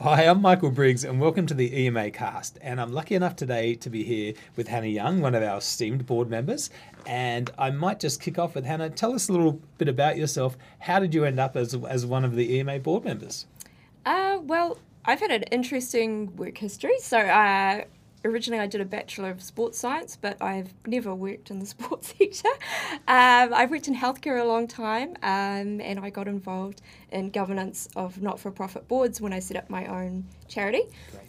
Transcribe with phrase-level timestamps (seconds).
[0.00, 2.58] Hi, I'm Michael Briggs, and welcome to the EMA cast.
[2.60, 6.04] And I'm lucky enough today to be here with Hannah Young, one of our esteemed
[6.04, 6.68] board members.
[7.06, 8.90] And I might just kick off with Hannah.
[8.90, 10.58] Tell us a little bit about yourself.
[10.80, 13.46] How did you end up as, as one of the EMA board members?
[14.04, 16.98] Uh, well, I've had an interesting work history.
[16.98, 17.84] So, uh,
[18.24, 22.14] originally I did a Bachelor of Sports Science, but I've never worked in the sports
[22.18, 22.48] sector.
[23.06, 26.80] Um, I've worked in healthcare a long time, um, and I got involved
[27.12, 30.82] in governance of not for profit boards when I set up my own charity.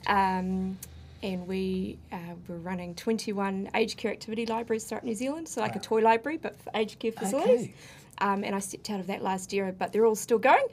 [0.07, 0.77] Um,
[1.23, 5.73] and we uh, were running 21 aged care activity libraries throughout New Zealand, so like
[5.75, 5.81] Wow.
[5.81, 7.61] a toy library, but for aged care facilities.
[7.61, 7.73] Okay.
[8.19, 10.65] Um, and I stepped out of that last year, but they're all still going.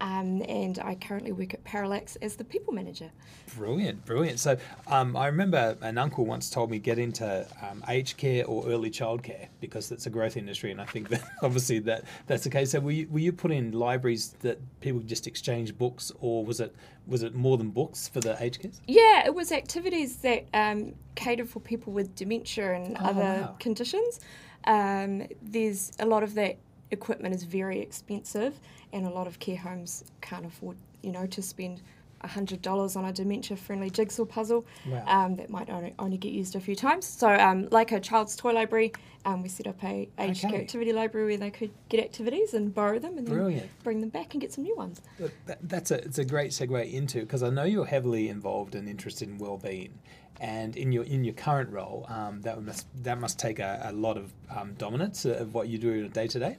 [0.00, 3.10] Um, and I currently work at Parallaxx as the people manager.
[3.56, 4.38] Brilliant, brilliant.
[4.38, 4.56] So
[4.86, 8.90] um, I remember an uncle once told me get into um, aged care or early
[8.90, 12.70] childcare because it's a growth industry, and I think that obviously that that's the case.
[12.70, 16.60] So were you, were you put in libraries that people just exchange books, or was
[16.60, 16.74] it
[17.06, 18.70] was it more than books for the aged care?
[18.86, 23.56] Yeah, it was activities that um, cater for people with dementia and Oh, other wow.
[23.58, 24.20] conditions.
[24.64, 26.58] Um, there's a lot of that
[26.90, 28.58] equipment is very expensive,
[28.92, 31.82] and a lot of care homes can't afford, you know, to spend
[32.24, 35.04] hundred dollars on a dementia-friendly jigsaw puzzle Wow.
[35.06, 37.06] um, that might only, only get used a few times.
[37.06, 38.92] So, um, like a child's toy library,
[39.24, 40.52] um, we set up a aged Okay.
[40.54, 43.70] care activity library where they could get activities and borrow them, and then Brilliant.
[43.84, 45.00] bring them back and get some new ones.
[45.46, 48.88] That, that's a it's a great segue into because I know you're heavily involved and
[48.88, 49.96] interested in well-being,
[50.40, 53.92] and in your in your current role, um, that must that must take a, a
[53.92, 56.58] lot of um, dominance of what you do day to day.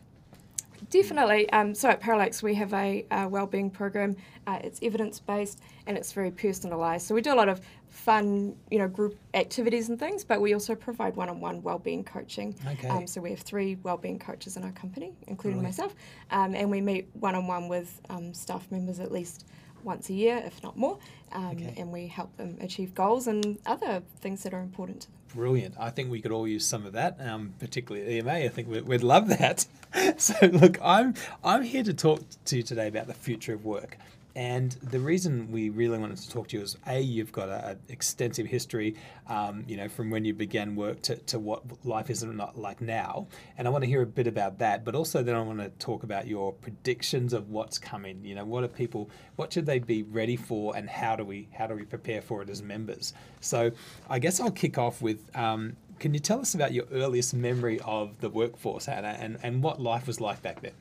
[0.89, 1.49] Definitely.
[1.51, 4.15] Um, so at Parallaxx, we have a, uh wellbeing program.
[4.47, 7.01] Uh, it's evidence based and it's very personalised.
[7.01, 10.53] So we do a lot of fun, you know, group activities and things, but we
[10.53, 12.55] also provide one-on-one wellbeing coaching.
[12.67, 12.87] Okay.
[12.87, 15.95] Um, so we have three wellbeing coaches in our company, including myself,
[16.31, 19.45] um, and we meet one-on-one with um, staff members at least
[19.83, 20.97] once a year, if not more,
[21.31, 21.73] um, Okay.
[21.77, 25.18] and we help them achieve goals and other things that are important to them.
[25.33, 25.75] Brilliant.
[25.79, 28.31] I think we could all use some of that, um, particularly EMA.
[28.31, 29.65] I think we'd, we'd love that.
[30.17, 31.13] so, look, I'm
[31.43, 33.97] I'm here to talk to you today about the future of work.
[34.35, 37.79] And the reason we really wanted to talk to you is a you've got an
[37.89, 38.95] extensive history,
[39.27, 42.79] um, you know, from when you began work to, to what life is not like
[42.79, 43.27] now.
[43.57, 45.69] And I want to hear a bit about that, but also then I want to
[45.83, 48.23] talk about your predictions of what's coming.
[48.23, 51.47] You know, what are people, what should they be ready for, and how do we
[51.51, 53.13] how do we prepare for it as members?
[53.41, 53.71] So
[54.09, 55.35] I guess I'll kick off with.
[55.35, 59.61] Um, can you tell us about your earliest memory of the workforce, Hannah, and, and
[59.61, 60.71] what life was like back then?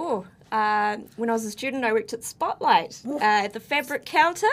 [0.00, 4.04] Oh, uh, when I was a student, I worked at Spotlight uh, at the fabric
[4.04, 4.46] counter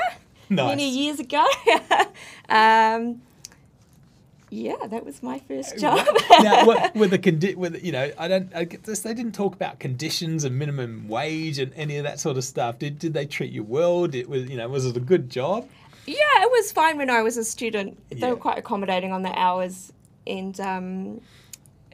[0.49, 1.45] many years ago.
[2.49, 3.21] um,
[4.49, 6.05] yeah, that was my first job.
[6.41, 8.53] now, what, with the condi- with you know, I don't.
[8.55, 12.37] I guess they didn't talk about conditions and minimum wage and any of that sort
[12.37, 12.79] of stuff.
[12.79, 14.07] Did did they treat you well?
[14.07, 15.67] Did was you know was it a good job?
[16.07, 17.97] yeah, it was fine when I was a student.
[18.09, 18.29] They Yeah.
[18.31, 19.91] were quite accommodating on the hours,
[20.27, 21.21] and um,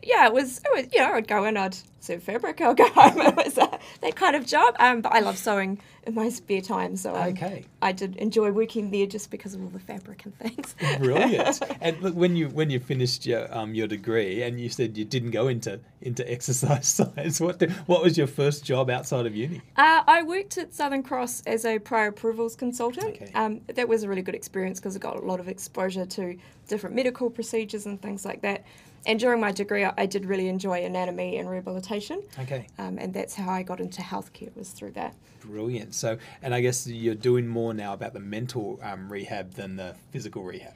[0.03, 0.59] yeah, it was.
[0.59, 0.93] It was.
[0.93, 3.21] You know, I'd go in, I'd sew fabric, I'd go home.
[3.21, 4.75] It was uh, that kind of job.
[4.79, 7.65] Um, but I love sewing in my spare time, so um, Okay.
[7.81, 10.75] I did enjoy working there just because of all the fabric and things.
[10.97, 11.61] Brilliant.
[11.81, 15.05] and look, when you when you finished your um your degree and you said you
[15.05, 19.35] didn't go into into exercise science, what the, what was your first job outside of
[19.35, 19.61] uni?
[19.77, 23.05] Uh, I worked at Southern Cross as a prior approvals consultant.
[23.05, 23.31] Okay.
[23.35, 26.35] Um, that was a really good experience because I got a lot of exposure to
[26.67, 28.65] different medical procedures and things like that.
[29.05, 32.67] And during my degree, I, I did really enjoy anatomy and rehabilitation, Okay.
[32.77, 35.15] um, and that's how I got into healthcare was through that.
[35.41, 35.95] Brilliant.
[35.95, 39.95] So, and I guess you're doing more now about the mental um, rehab than the
[40.11, 40.73] physical rehab.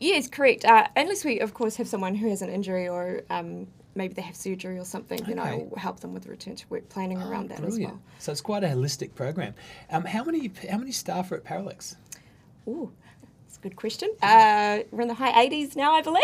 [0.00, 0.64] Yes, correct.
[0.64, 4.22] Uh, unless we, of course, have someone who has an injury or um, maybe they
[4.22, 5.64] have surgery or something, then I Okay.
[5.70, 8.00] will help them with return to work planning around that as well.
[8.18, 9.54] So it's quite a holistic program.
[9.90, 11.96] Um, how many how many staff are at Parallaxx?
[12.68, 12.92] Ooh,
[13.58, 14.10] a good question.
[14.22, 16.22] Uh, we're in the high 80s now, I believe.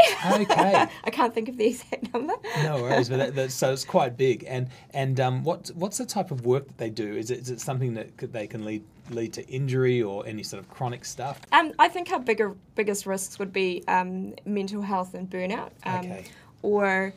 [0.50, 0.86] Okay.
[1.04, 2.34] I can't think of the exact number.
[2.62, 4.44] No worries, but that, that, so it's quite big.
[4.46, 7.14] And and um, what what's the type of work that they do?
[7.16, 10.42] Is it, is it something that could, they can lead lead to injury or any
[10.42, 11.40] sort of chronic stuff?
[11.52, 16.00] Um, I think our bigger biggest risks would be um, mental health and burnout, um,
[16.00, 16.24] Okay.
[16.62, 17.12] or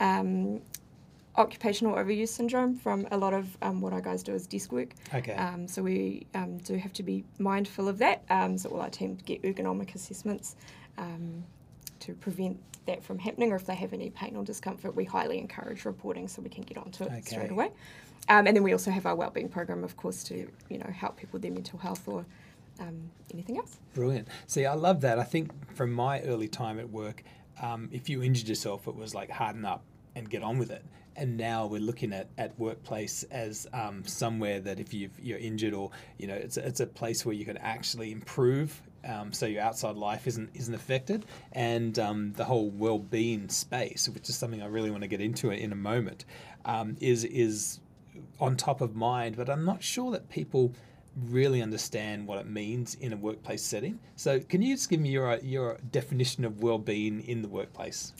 [0.00, 0.60] um,
[1.38, 4.94] occupational overuse syndrome from a lot of um, what our guys do is desk work.
[5.14, 5.34] Okay.
[5.34, 8.24] Um, so we um, do have to be mindful of that.
[8.28, 10.56] Um, so all our team get ergonomic assessments
[10.98, 11.44] um,
[12.00, 15.38] to prevent that from happening, or if they have any pain or discomfort, we highly
[15.38, 17.70] encourage reporting so we can get onto it straight away.
[18.28, 21.16] Um, and then we also have our wellbeing program, of course, to you know help
[21.16, 22.26] people with their mental health or
[22.80, 23.78] um, anything else.
[23.94, 24.28] Brilliant.
[24.46, 25.18] See, I love that.
[25.18, 27.22] I think from my early time at work,
[27.62, 29.82] um, if you injured yourself, it was like harden up
[30.18, 30.84] and get on with it.
[31.16, 35.74] And now we're looking at, at workplace as um, somewhere that if you've, you're injured
[35.74, 39.46] or you know it's a, it's a place where you can actually improve um, so
[39.46, 44.60] your outside life isn't isn't affected, and um, the whole well-being space, which is something
[44.60, 46.24] I really want to get into in a moment,
[46.64, 47.80] um, is is
[48.40, 49.36] on top of mind.
[49.36, 50.74] But I'm not sure that people
[51.26, 53.98] really understand what it means in a workplace setting.
[54.16, 58.12] So, can you just give me your your definition of well-being in the workplace?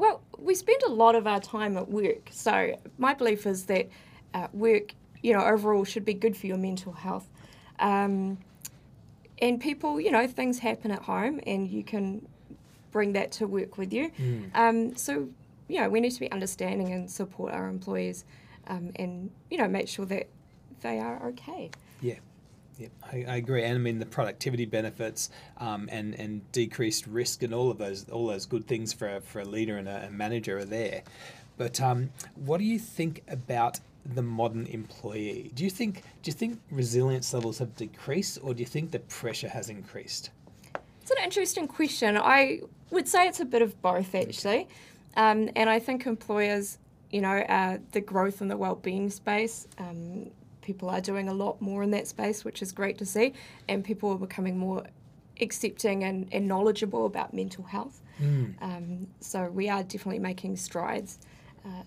[0.00, 3.90] Well, we spend a lot of our time at work, so my belief is that
[4.32, 7.28] uh, work, you know, overall should be good for your mental health.
[7.78, 8.38] Um,
[9.42, 12.26] and people, you know, things happen at home, and you can
[12.92, 14.10] bring that to work with you.
[14.18, 14.50] Mm.
[14.54, 15.28] Um, so,
[15.68, 18.24] you know, we need to be understanding and support our employees,
[18.68, 20.28] um, and you know, make sure that
[20.80, 21.70] they are okay.
[22.00, 22.20] Yeah.
[22.80, 25.28] Yeah, I, I, agree, and I mean the productivity benefits
[25.58, 29.20] um, and and decreased risk and all of those all those good things for a,
[29.20, 31.02] for a leader and a, a manager are there.
[31.58, 33.80] But um, what do you think about
[34.14, 35.50] the modern employee?
[35.54, 39.00] Do you think do you think resilience levels have decreased, or do you think the
[39.00, 40.30] pressure has increased?
[41.02, 42.16] It's an interesting question.
[42.16, 42.60] I
[42.90, 44.68] would say it's a bit of both, actually.
[45.16, 46.78] Um, and I think employers,
[47.10, 50.30] you know, uh, the growth in the well-being space, um,
[50.70, 53.32] people are doing a lot more in that space, which is great to see,
[53.68, 54.84] and people are becoming more
[55.40, 58.00] accepting and, and knowledgeable about mental health.
[58.22, 58.54] Mm.
[58.62, 61.18] Um, so we are definitely making strides.
[61.64, 61.82] Uh,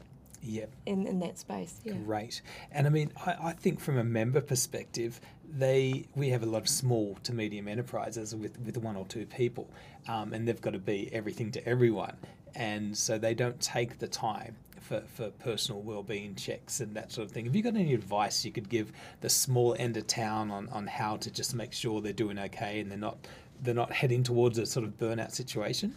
[0.46, 0.72] Yep.
[0.86, 1.80] In, in that space.
[1.86, 1.94] Yeah.
[1.94, 2.42] Great.
[2.74, 6.64] And I mean, I, I think from a member perspective, they we have a lot
[6.64, 9.70] of small to medium enterprises with, with one or two people,
[10.10, 12.18] um, and they've got to be everything to everyone.
[12.56, 17.26] And so they don't take the time for, for personal well-being checks and that sort
[17.26, 17.46] of thing.
[17.46, 18.92] Have you got any advice you could give
[19.22, 22.80] the small end of town on, on how to just make sure they're doing okay
[22.80, 23.18] and they're not
[23.62, 25.96] they're not heading towards a sort of burnout situation?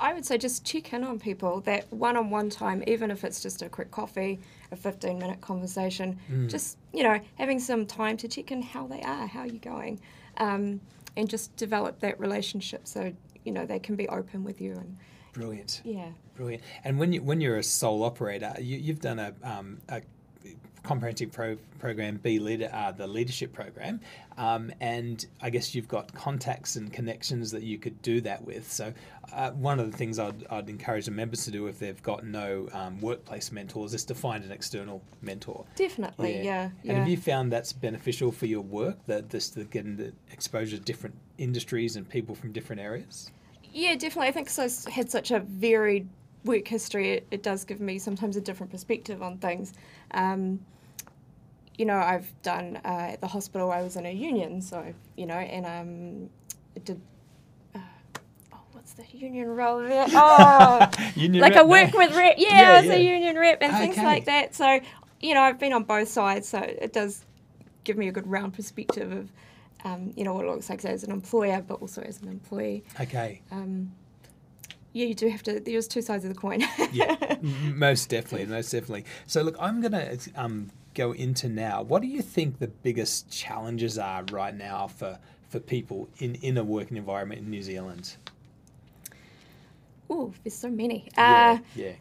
[0.00, 3.24] I would say just check in on people that one on one time, even if
[3.24, 4.38] it's just a quick coffee,
[4.70, 6.48] a 15 minute conversation, mm.
[6.48, 9.58] just, you know, having some time to check in how they are, how are you
[9.58, 10.00] going,
[10.38, 10.80] um,
[11.16, 13.12] and just develop that relationship so,
[13.44, 14.72] you know, they can be open with you.
[14.72, 14.96] and
[15.32, 15.82] Brilliant.
[15.84, 16.10] Yeah.
[16.36, 16.62] Brilliant.
[16.84, 20.02] And when, you, when you're a sole operator, you, have done a, um, a
[20.82, 24.00] comprehensive pro- program, Be Leader, uh, the leadership program,
[24.36, 28.70] um, and I guess you've got contacts and connections that you could do that with.
[28.70, 28.92] So
[29.32, 32.24] uh, one of the things I'd, I'd, encourage the members to do if they've got
[32.24, 35.66] no um, workplace mentors is to find an external mentor.
[35.76, 36.70] Definitely, yeah.
[36.82, 36.90] yeah.
[36.90, 40.78] And have you found that's beneficial for your work, that this the getting the exposure
[40.78, 43.30] to different industries and people from different areas?
[43.78, 44.28] Yeah, definitely.
[44.28, 44.68] I think so.
[44.86, 46.08] I had such a varied
[46.44, 49.72] work history, it, it does give me sometimes a different perspective on things.
[50.12, 50.60] Um,
[51.76, 53.70] you know, I've done uh, at the hospital.
[53.70, 56.30] I was in a union, so you know, and um,
[56.84, 57.00] did.
[57.72, 57.78] Uh,
[58.52, 60.06] oh, what's the union role there?
[60.12, 62.34] Oh, union like I work with rep.
[62.36, 62.94] Yeah, yeah I was yeah.
[62.94, 63.86] a union rep and okay.
[63.86, 64.56] things like that.
[64.56, 64.80] So,
[65.20, 67.24] you know, I've been on both sides, so it does
[67.84, 69.30] give me a good round perspective of,
[69.84, 72.84] um, you know, what it looks like as an employer, but also as an employee.
[73.00, 73.42] Okay.
[73.50, 73.92] Um,
[74.92, 75.60] yeah, you do have to.
[75.60, 76.64] There's two sides of the coin.
[76.92, 79.04] yeah, most definitely, most definitely.
[79.26, 81.82] So, look, I'm going to um, go into now.
[81.82, 85.18] What do you think the biggest challenges are right now for
[85.50, 88.16] for people in in a working environment in New Zealand?
[90.10, 91.08] Oh, there's so many.
[91.16, 91.92] Yeah, uh, yeah.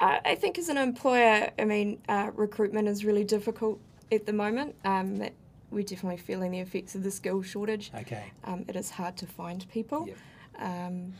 [0.00, 3.80] I think as an employer, I mean, uh, recruitment is really difficult
[4.12, 4.74] at the moment.
[4.84, 5.22] Um,
[5.74, 7.90] we're definitely feeling the effects of the skill shortage.
[7.94, 8.32] Okay.
[8.44, 10.06] Um, it is hard to find people.
[10.06, 10.16] Yep.
[10.58, 11.12] Um,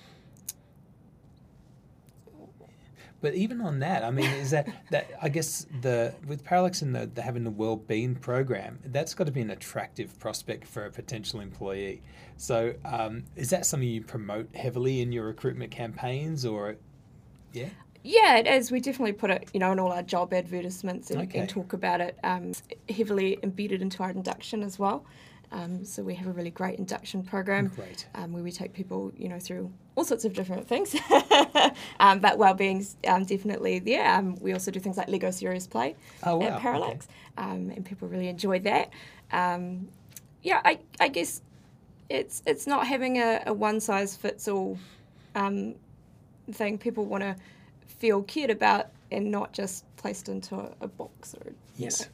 [3.21, 6.95] but even on that, I mean, is that that I guess the with Parallaxx and
[6.95, 10.91] the, the having the well-being program, that's got to be an attractive prospect for a
[10.91, 12.03] potential employee.
[12.37, 16.77] So, um, is that something you promote heavily in your recruitment campaigns, or
[17.55, 17.71] yeah?
[18.07, 18.71] Yeah, it is.
[18.71, 21.39] We definitely put it, you know, in all our job advertisements and, okay.
[21.39, 22.19] and talk about it.
[22.23, 22.53] Um,
[22.89, 25.07] heavily embedded into our induction as well.
[25.51, 27.73] Um, so we have a really great induction program
[28.15, 30.95] um, where we take people, you know, through all sorts of different things.
[32.01, 34.07] um, but well-being's um, definitely there.
[34.15, 36.47] Um, we also do things like Lego Serious Play oh, wow.
[36.47, 37.07] at Parallaxx, okay.
[37.39, 38.91] Um, and people really enjoy that.
[39.33, 41.41] yeah, I, I guess
[42.11, 44.79] it's it's not having a, a one-size-fits-all
[45.35, 46.79] thing.
[46.79, 47.37] People want to
[47.87, 52.03] feel cared about and not just placed into a, a box or yes.
[52.03, 52.07] Know.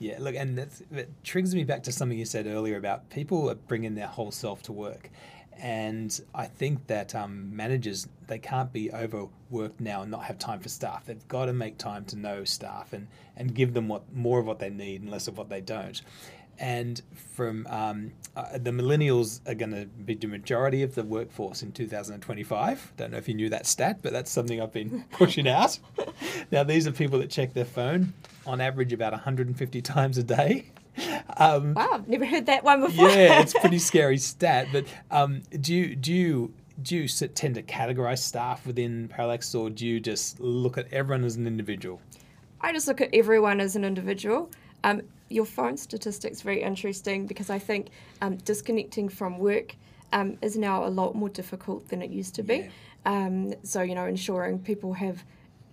[0.00, 3.96] Yeah, look, and that triggers me back to something you said earlier about people bringing
[3.96, 5.10] their whole self to work.
[5.60, 10.60] And I think that um, managers, they can't be overworked now and not have time
[10.60, 11.06] for staff.
[11.06, 14.46] They've got to make time to know staff and, and give them what more of
[14.46, 16.00] what they need and less of what they don't.
[16.58, 21.62] And from um, uh, the millennials are going to be the majority of the workforce
[21.62, 22.92] in 2025.
[22.96, 25.78] Don't know if you knew that stat, but that's something I've been pushing out.
[26.50, 28.12] now, these are people that check their phone
[28.46, 30.66] on average about 150 times a day.
[31.36, 33.08] Um, wow, I've never heard that one before.
[33.08, 34.68] yeah, it's a pretty scary stat.
[34.72, 39.70] But um, do you do you do you tend to categorize staff within Parallaxx, or
[39.70, 42.00] do you just look at everyone as an individual?
[42.60, 44.50] I just look at everyone as an individual.
[44.84, 47.88] Um, your phone statistics very interesting because I think
[48.20, 49.76] um, disconnecting from work
[50.12, 52.56] um, is now a lot more difficult than it used to be.
[52.56, 52.68] Yeah.
[53.04, 55.24] Um, so you know, ensuring people have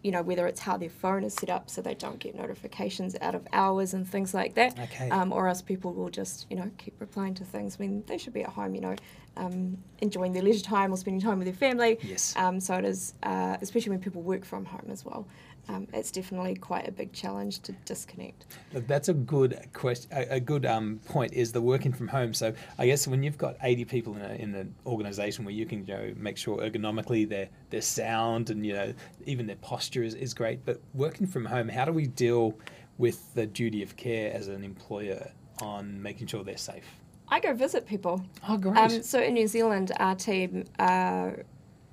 [0.05, 3.15] you know, whether it's how their phone is set up so they don't get notifications
[3.21, 4.79] out of hours and things like that.
[4.79, 5.09] Okay.
[5.09, 8.31] Um, or else people will just, you know, keep replying to things when they should
[8.31, 8.95] be at home, you know,
[9.35, 11.97] um, enjoying their leisure time or spending time with their family.
[12.03, 12.35] Yes.
[12.35, 15.25] Um, so it is, uh, especially when people work from home as well
[15.67, 18.45] um, it's definitely quite a big challenge to disconnect.
[18.74, 20.10] That's a good question.
[20.13, 22.34] A, a good um, point is the working from home.
[22.34, 25.65] So I guess when you've got 80 people in, a, in an organisation where you
[25.65, 28.93] can you know, make sure ergonomically they're, they're sound and you know
[29.25, 30.65] even their posture is, is great.
[30.65, 32.57] But working from home, how do we deal
[32.98, 35.31] with the duty of care as an employer
[35.62, 36.86] on making sure they're safe?
[37.27, 38.24] I go visit people.
[38.48, 38.77] Oh, great.
[38.77, 41.31] Um, so in New Zealand, our team uh,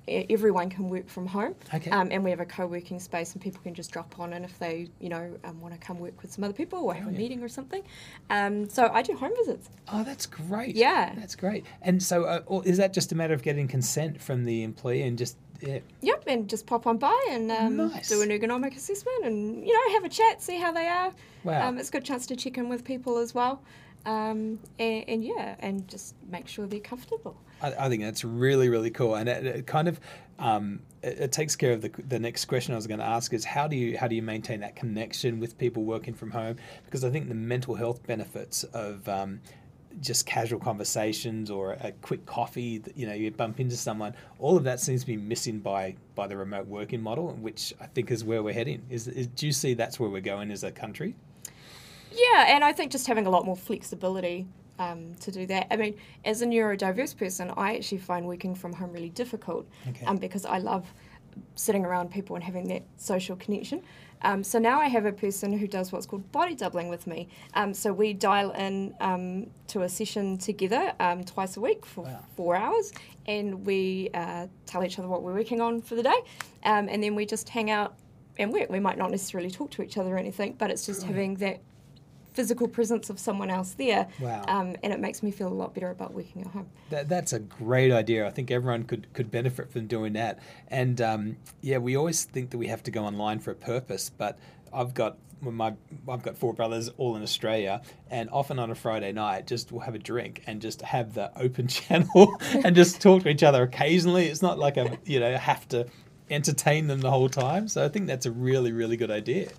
[0.07, 1.55] everyone can work from home.
[1.73, 1.89] Okay.
[1.91, 4.57] Um, and we have a co-working space, and people can just drop on, and if
[4.59, 7.09] they, you know, um, want to come work with some other people or have oh,
[7.09, 7.17] a yeah.
[7.17, 7.83] meeting or something.
[8.29, 9.69] Um, so I do home visits.
[9.91, 10.75] Oh, that's great.
[10.75, 11.65] Yeah, that's great.
[11.81, 15.17] And so, uh, is that just a matter of getting consent from the employee and
[15.17, 15.79] just yeah.
[16.01, 18.09] Yep, and just pop on by and um, nice.
[18.09, 21.13] do an ergonomic assessment and you know have a chat, see how they are.
[21.43, 21.69] Wow.
[21.69, 23.61] Um, it's a good chance to check in with people as well,
[24.05, 27.37] um, and, and, yeah, and just make sure they're comfortable.
[27.61, 29.99] I, I think that's really really cool, and it, it kind of
[30.39, 33.33] um, it, it, takes care of the, the next question I was going to ask
[33.33, 36.57] is how do you how do you maintain that connection with people working from home?
[36.85, 39.39] Because I think the mental health benefits of um,
[40.01, 44.63] just casual conversations or a quick coffee, you know, you bump into someone, all of
[44.63, 48.23] that seems to be missing by by the remote working model, which I think is
[48.23, 48.81] where we're heading.
[48.89, 51.15] Is, is do you see that's where we're going as a country?
[52.13, 54.47] Yeah, and I think just having a lot more flexibility
[54.79, 55.67] um, to do that.
[55.71, 60.05] I mean, as a neurodiverse person, I actually find working from home really difficult okay.
[60.05, 60.91] um, because I love
[61.55, 63.81] sitting around people and having that social connection.
[64.21, 67.27] Um, so now I have a person who does what's called body doubling with me.
[67.55, 72.05] Um, so we dial in um, to a session together um, twice a week for
[72.05, 72.23] wow.
[72.35, 72.93] four hours,
[73.25, 76.21] and we uh, tell each other what we're working on for the day,
[76.63, 77.95] um, and then we just hang out
[78.39, 78.69] and work.
[78.69, 81.61] We might not necessarily talk to each other or anything, but it's just having that
[82.33, 84.07] physical presence of someone else there.
[84.19, 84.43] Wow.
[84.47, 86.67] Um, and it makes me feel a lot better about working at home.
[86.89, 88.27] That, that's a great idea.
[88.27, 90.39] I think everyone could, could benefit from doing that.
[90.67, 94.09] And um, yeah, we always think that we have to go online for a purpose,
[94.09, 94.37] but
[94.73, 95.73] I've got my
[96.07, 99.81] I've got four brothers all in Australia, and often on a Friday night, just we'll
[99.81, 103.63] have a drink and just have the open channel and just talk to each other
[103.63, 104.27] occasionally.
[104.27, 105.87] It's not like I you know have to
[106.29, 107.67] entertain them the whole time.
[107.67, 109.49] So I think that's a really really good idea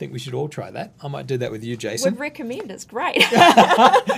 [0.00, 0.94] think we should all try that.
[1.02, 2.14] I might do that with you, Jason.
[2.14, 2.70] Would recommend.
[2.70, 3.22] It's great.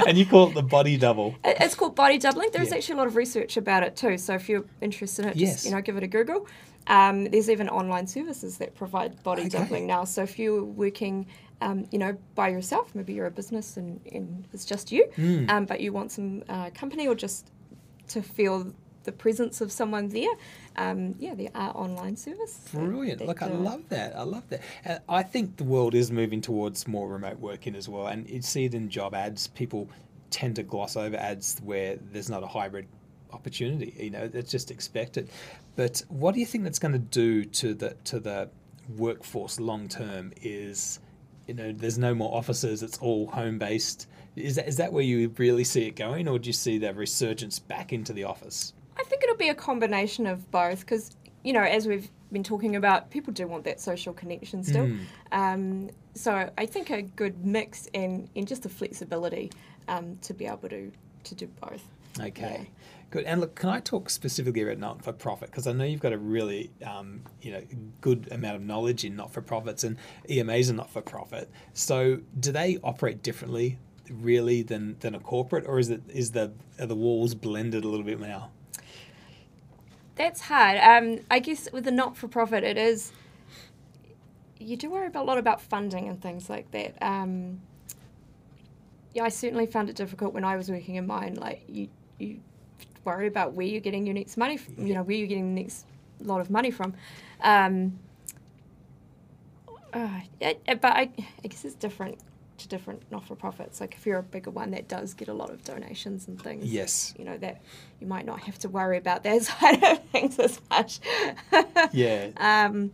[0.06, 1.34] and you call it the body double.
[1.44, 2.50] It's called body doubling.
[2.52, 2.76] There's yeah.
[2.76, 4.16] actually a lot of research about it too.
[4.16, 5.52] So if you're interested in it, yes.
[5.54, 6.46] just you know, give it a Google.
[6.86, 9.50] Um, there's even online services that provide body okay.
[9.50, 10.04] doubling now.
[10.04, 11.26] So if you're working,
[11.60, 15.50] um, you know, by yourself, maybe you're a business and, and it's just you, mm.
[15.50, 17.50] um, but you want some uh, company or just
[18.08, 18.72] to feel
[19.04, 20.30] the presence of someone there.
[20.76, 22.68] Um, yeah, there are online services.
[22.72, 23.20] Brilliant.
[23.20, 24.16] That, Look, I love that.
[24.16, 24.62] I love that.
[24.84, 28.06] And I think the world is moving towards more remote working as well.
[28.06, 29.48] And you see it in job ads.
[29.48, 29.88] People
[30.30, 32.86] tend to gloss over ads where there's not a hybrid
[33.32, 33.94] opportunity.
[33.98, 35.30] You know, it's just expected.
[35.76, 38.50] But what do you think that's going to do to the to the
[38.96, 40.32] workforce long term?
[40.42, 41.00] Is
[41.46, 42.82] you know, there's no more offices.
[42.82, 44.06] It's all home based.
[44.36, 46.96] Is that is that where you really see it going, or do you see that
[46.96, 48.72] resurgence back into the office?
[48.98, 52.76] I think it'll be a combination of both because, you know, as we've been talking
[52.76, 54.86] about, people do want that social connection still.
[54.86, 55.00] Mm.
[55.32, 59.50] Um, so I think a good mix and, in just the flexibility
[59.88, 60.92] um, to be able to,
[61.24, 61.82] to do both.
[62.20, 62.60] Okay.
[62.60, 62.64] Yeah.
[63.10, 63.24] Good.
[63.24, 65.50] And look, can I talk specifically about not for profit?
[65.50, 67.62] Because I know you've got a really, um, you know,
[68.00, 69.98] good amount of knowledge in not for profits, and
[70.30, 71.50] EMAs are not for profit.
[71.74, 73.78] So, do they operate differently,
[74.10, 77.88] really, than than a corporate, or is it is the are the walls blended a
[77.88, 78.50] little bit now?
[80.22, 80.78] That's hard.
[80.78, 83.10] Um, I guess with a not for profit, it is.
[84.60, 86.94] You do worry about, a lot about funding and things like that.
[87.02, 87.60] Um,
[89.14, 91.34] yeah, I certainly found it difficult when I was working in mine.
[91.34, 91.88] Like you,
[92.20, 92.38] you
[93.04, 94.58] worry about where you're getting your next money.
[94.58, 95.86] From, you know, where you're getting the next
[96.20, 96.94] lot of money from.
[97.40, 97.98] Um,
[99.92, 101.10] uh, but I,
[101.44, 102.20] I guess it's different
[102.62, 103.80] to different not for profits.
[103.80, 106.64] Like if you're a bigger one that does get a lot of donations and things,
[106.72, 107.14] Yes.
[107.18, 107.60] you know that
[108.00, 111.00] you might not have to worry about that side of things as much.
[111.92, 112.30] Yeah.
[112.38, 112.92] Um,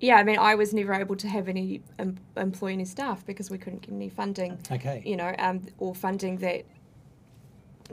[0.00, 3.50] yeah, I mean, I was never able to have any em- employ any staff because
[3.50, 5.02] we couldn't get any funding, Okay.
[5.04, 6.64] you know, um, or funding that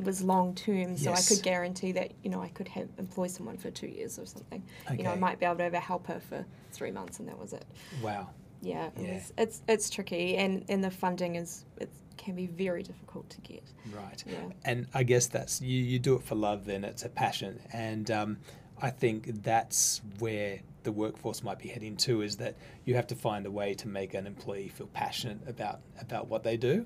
[0.02, 0.96] was long term.
[0.96, 1.30] So Yes.
[1.30, 4.26] I could guarantee that, you know, I could have employ someone for two years or
[4.26, 4.64] something.
[4.86, 4.98] Okay.
[4.98, 7.38] You know, I might be able to have a helper for three months and that
[7.38, 7.66] was it.
[8.02, 8.30] Wow.
[8.62, 9.14] Yeah, Yeah.
[9.16, 13.42] was- it's it's tricky, and and the funding is it can be very difficult to
[13.42, 13.64] get.
[13.96, 14.24] Right.
[14.26, 14.38] Yeah.
[14.66, 17.60] And I guess that's you, you do it for love, then it's a passion.
[17.72, 18.38] And um,
[18.82, 23.16] I think that's where the workforce might be heading to is that you have to
[23.16, 26.86] find a way to make an employee feel passionate about about what they do.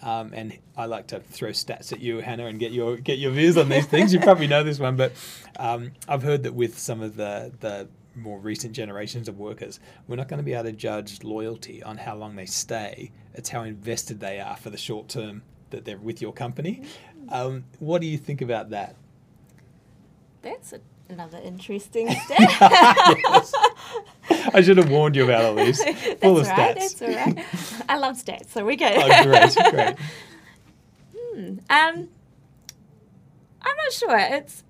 [0.00, 3.32] Um, and I like to throw stats at you, Hannah, and get your get your
[3.32, 4.14] views on these things.
[4.14, 5.12] You probably know this one, but
[5.58, 10.16] um, I've heard that with some of the the more recent generations of workers, we're
[10.16, 13.12] not going to be able to judge loyalty on how long they stay.
[13.34, 16.82] It's how invested they are for the short term that they're with your company.
[17.30, 18.94] Um, what do you think about that?
[20.42, 22.38] That's a, another interesting stat.
[22.40, 23.52] Yes.
[24.54, 25.82] I should have warned you about all these.
[25.84, 26.76] that's Full of right.
[26.76, 26.98] stats.
[26.98, 27.44] That's all right.
[27.88, 28.88] I love stats, so we go.
[28.90, 29.96] Oh, great, great.
[31.34, 32.08] Hmm, Um,
[33.62, 34.18] I'm not sure.
[34.18, 34.64] It's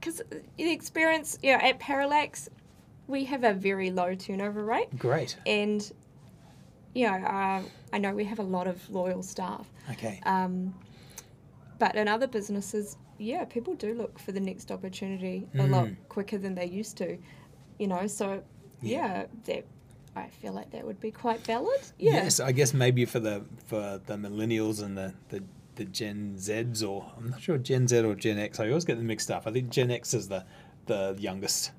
[0.00, 0.22] because
[0.56, 2.48] the experience, you know, at Parallaxx,
[3.06, 5.36] we have a very low turnover rate, Great.
[5.46, 5.90] and
[6.94, 7.62] you know, uh,
[7.92, 9.66] I know we have a lot of loyal staff.
[9.92, 10.20] Okay.
[10.24, 10.74] Um,
[11.78, 15.96] but in other businesses, yeah, people do look for the next opportunity a lot Mm.
[16.08, 17.18] quicker than they used to.
[17.78, 18.42] You know, so
[18.80, 18.98] Yeah.
[19.22, 19.64] yeah, that
[20.16, 21.80] I feel like that would be quite valid.
[21.98, 22.14] Yeah.
[22.24, 25.44] Yes, I guess maybe for the for the millennials and the, the
[25.78, 28.60] the Gen Zs or I'm not sure Gen Z or Gen X.
[28.60, 29.46] I always get them mixed up.
[29.46, 30.44] I think Gen X is the
[30.86, 31.72] the youngest.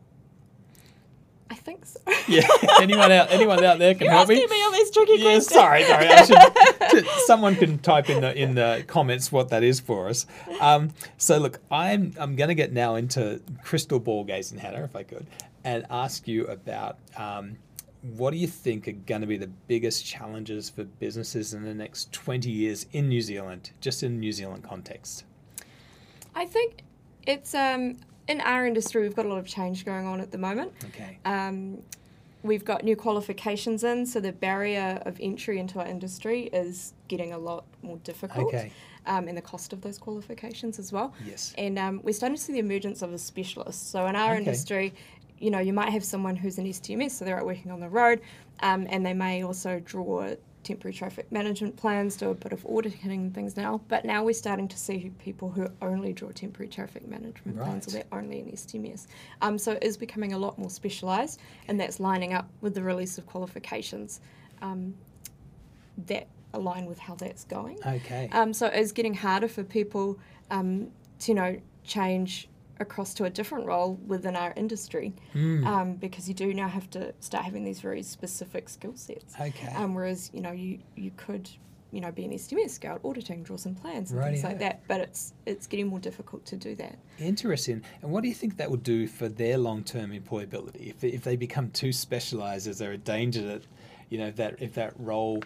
[1.51, 2.00] I think so.
[2.27, 2.48] Yeah.
[2.79, 4.36] anyone out anyone out there can You're help me?
[4.46, 5.48] me all these tricky Yeah, questions.
[5.48, 6.08] sorry, sorry.
[6.08, 10.27] I should, someone can type in the in the comments what that is for us.
[10.62, 14.96] Um, so look, I'm I'm going to get now into crystal ball gazing, Hannah, if
[14.96, 15.25] I could,
[15.63, 17.58] and ask you about um,
[18.01, 21.74] what do you think are going to be the biggest challenges for businesses in the
[21.74, 25.25] next 20 years in New Zealand, just in New Zealand context?
[26.35, 26.83] I think
[27.27, 30.38] it's um, in our industry we've got a lot of change going on at the
[30.38, 30.72] moment.
[30.85, 31.20] Okay.
[31.25, 31.81] Um,
[32.44, 37.33] we've got new qualifications in, so the barrier of entry into our industry is getting
[37.33, 38.48] a lot more difficult.
[38.48, 38.72] Okay.
[39.05, 41.14] Um, and the cost of those qualifications as well.
[41.25, 41.53] Yes.
[41.57, 43.92] And um, we're starting to see the emergence of a specialist.
[43.92, 44.40] So in our Okay.
[44.40, 44.94] industry,
[45.39, 47.89] you know, you might have someone who's an STMS, so they're out working on the
[47.89, 48.21] road,
[48.61, 53.11] um, and they may also draw temporary traffic management plans, do a bit of auditing
[53.11, 53.81] and things now.
[53.87, 57.91] But now we're starting to see people who only draw temporary traffic management plans, or
[57.91, 59.07] they're only an STMS.
[59.41, 62.83] Um, so it is becoming a lot more specialised, and that's lining up with the
[62.83, 64.19] release of qualifications
[64.61, 64.93] um,
[66.07, 67.77] that align with how that's going.
[67.85, 68.29] Okay.
[68.31, 70.19] Um, so it's getting harder for people
[70.51, 72.49] um, to, you know, change
[72.79, 75.65] across to a different role within our industry Mm.
[75.65, 79.33] um, because you do now have to start having these very specific skill sets.
[79.39, 79.74] okay.
[79.75, 81.50] Um, whereas, you know, you, you could,
[81.92, 84.44] you know, be an STMS, go out auditing, draw some plans and things Rightio.
[84.44, 86.98] like that, but it's it's getting more difficult to do that.
[87.18, 87.83] Interesting.
[88.01, 90.89] And what do you think that would do for their long-term employability?
[90.89, 93.63] If they, if they become too specialized, is there a danger that,
[94.09, 95.42] you know, that if that role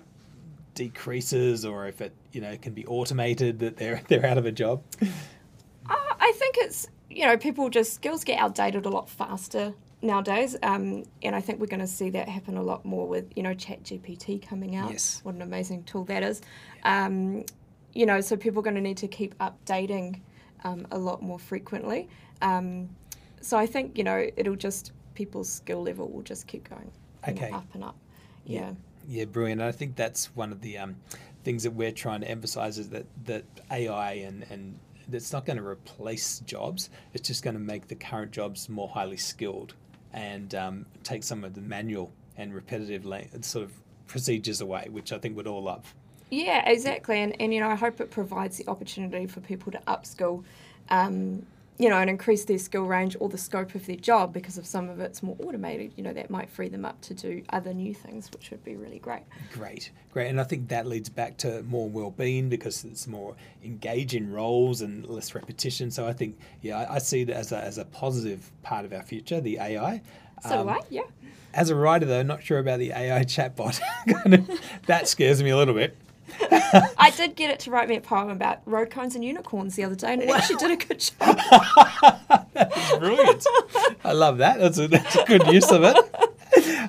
[0.75, 4.51] decreases or if it, you know, can be automated, that they're they're out of a
[4.51, 4.83] job?
[6.23, 11.03] I think it's you know people just skills get outdated a lot faster nowadays, um,
[11.21, 13.53] and I think we're going to see that happen a lot more with you know
[13.53, 14.91] Chat GPT coming out.
[14.91, 15.19] Yes.
[15.23, 16.41] What an amazing tool that is.
[16.83, 17.43] Um,
[17.93, 20.21] you know, so people are going to need to keep updating
[20.63, 22.07] um, a lot more frequently.
[22.41, 22.89] Um,
[23.41, 26.89] so I think you know it'll just people's skill level will just keep going
[27.27, 27.51] Okay.
[27.51, 27.97] up and up.
[28.45, 28.59] Yeah.
[28.59, 28.71] Yeah.
[29.05, 29.59] Yeah, brilliant.
[29.59, 30.95] And I think that's one of the um,
[31.43, 34.79] things that we're trying to emphasize is that, that AI and, and
[35.11, 36.89] it's not going to replace jobs.
[37.13, 39.73] It's just going to make the current jobs more highly skilled
[40.13, 43.03] and um, take some of the manual and repetitive
[43.41, 43.73] sort of
[44.07, 45.93] procedures away, which I think we'd all love.
[46.29, 47.19] Yeah, exactly.
[47.19, 50.43] And, and you know, I hope it provides the opportunity for people to upskill,
[50.89, 51.45] um,
[51.79, 54.65] you know, and increase their skill range or the scope of their job because if
[54.65, 57.73] some of it's more automated, you know, that might free them up to do other
[57.73, 59.23] new things, which would be really great.
[59.53, 60.27] Great, great.
[60.29, 65.05] And I think that leads back to more well-being because it's more engaging roles and
[65.07, 65.89] less repetition.
[65.89, 68.93] So I think, yeah, I, I see it as a, as a positive part of
[68.93, 70.01] our future, the AI.
[70.47, 71.01] So Um, do I, yeah.
[71.55, 73.79] As a writer, though, not sure about the AI chatbot.
[74.87, 75.95] that scares me a little bit.
[76.41, 79.83] I did get it to write me a poem about road cones and unicorns the
[79.83, 81.17] other day, and it actually did a good job.
[82.53, 83.45] that is brilliant.
[84.03, 84.59] I love that.
[84.59, 85.97] That's a, that's a good use of it.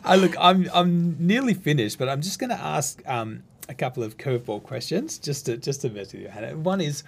[0.04, 4.02] I look, I'm I'm nearly finished, but I'm just going to ask um, a couple
[4.02, 6.56] of curveball questions just to just to mess with you, Hannah.
[6.56, 7.02] One is,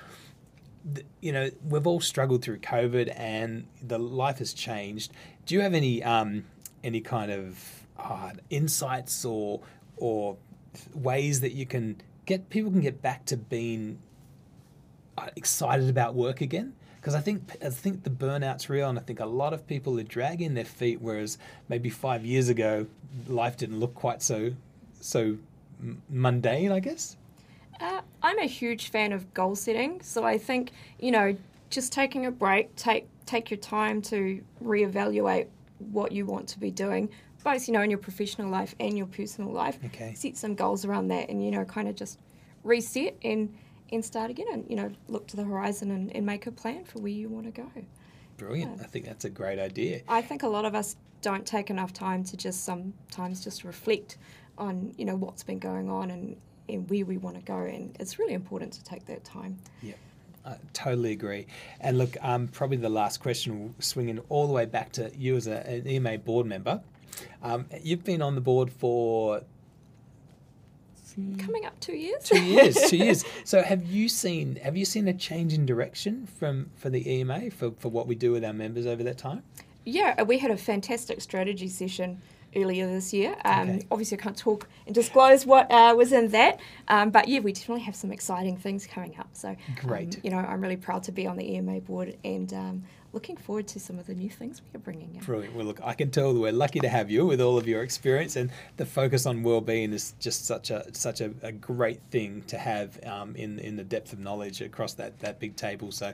[1.20, 5.12] you know, we've all struggled through COVID, and the life has changed.
[5.44, 6.44] Do you have any um,
[6.82, 9.60] any kind of uh, insights or
[9.96, 10.36] or
[10.94, 13.98] ways that you can get people can get back to being
[15.16, 16.74] uh, excited about work again?
[17.06, 19.96] because I think I think the burnout's real, and I think a lot of people
[20.00, 21.00] are dragging their feet.
[21.00, 22.88] Whereas maybe five years ago,
[23.28, 24.54] life didn't look quite so
[25.00, 25.36] so
[26.10, 27.16] mundane, I guess.
[27.78, 31.36] Uh, I'm a huge fan of goal setting, so I think you know
[31.70, 35.46] just taking a break, take take your time to reevaluate
[35.92, 37.08] what you want to be doing,
[37.46, 39.78] both you know in your professional life and your personal life.
[39.86, 40.12] Okay.
[40.14, 42.18] Set some goals around that, and you know kind of just
[42.64, 43.54] reset and
[43.92, 46.84] and start again, and you know look to the horizon and, and make a plan
[46.84, 47.70] for where you want to go.
[48.36, 48.78] Brilliant.
[48.78, 48.82] Yeah.
[48.82, 50.02] I think that's a great idea.
[50.08, 54.18] I think a lot of us don't take enough time to just sometimes just reflect
[54.58, 56.36] on you know what's been going on and,
[56.68, 59.56] and where we want to go, and it's really important to take that time.
[59.82, 59.94] Yeah,
[60.44, 61.46] I totally agree.
[61.80, 65.12] And look, um, probably the last question will swing in all the way back to
[65.16, 66.82] you as a, an EMA board member.
[67.42, 69.42] Um, you've been on the board for
[71.38, 72.24] Coming up two years.
[72.24, 72.74] two years.
[72.90, 73.24] two years.
[73.44, 77.50] So have you seen have you seen a change in direction from for the EMA
[77.52, 79.42] for, for what we do with our members over that time?
[79.86, 82.20] Yeah, we had a fantastic strategy session
[82.54, 83.36] earlier this year.
[83.44, 83.86] Um, Okay.
[83.90, 87.52] Obviously, I can't talk and disclose what uh, was in that, um, but yeah, we
[87.52, 89.28] definitely have some exciting things coming up.
[89.32, 90.20] So, um, Great.
[90.24, 93.66] you know, I'm really proud to be on the EMA board and um, looking forward
[93.66, 95.20] to some of the new things we are bringing in.
[95.22, 95.54] Brilliant.
[95.54, 97.82] Well, look, I can tell that we're lucky to have you with all of your
[97.82, 102.42] experience, and the focus on well-being is just such a such a, a great thing
[102.48, 105.92] to have um, in in the depth of knowledge across that that big table.
[105.92, 106.12] So,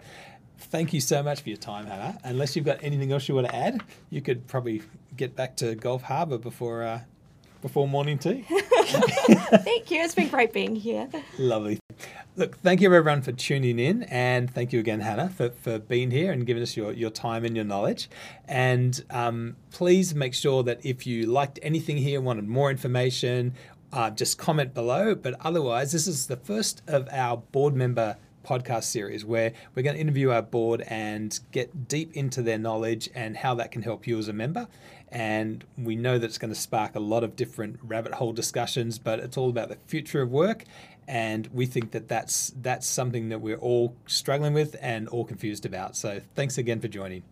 [0.64, 2.18] thank you so much for your time, Hannah.
[2.24, 4.82] Unless you've got anything else you want to add, you could probably
[5.16, 7.00] get back to Gulf Harbour before uh,
[7.60, 8.44] before morning tea.
[8.48, 10.02] Thank you.
[10.02, 11.08] It's been great being here.
[11.38, 11.78] Lovely.
[12.34, 16.10] Look, thank you everyone for tuning in, and thank you again, Hannah, for, for being
[16.10, 18.08] here and giving us your, your time and your knowledge.
[18.48, 23.54] And um, please make sure that if you liked anything here, wanted more information,
[23.92, 25.14] uh, just comment below.
[25.14, 29.96] But otherwise, this is the first of our board member podcast series where we're going
[29.96, 34.06] to interview our board and get deep into their knowledge and how that can help
[34.06, 34.68] you as a member.
[35.10, 38.98] And we know that it's going to spark a lot of different rabbit hole discussions,
[38.98, 40.64] but it's all about the future of work.
[41.06, 45.66] And we think that that's, that's something that we're all struggling with and all confused
[45.66, 45.96] about.
[45.96, 47.24] So thanks again for joining.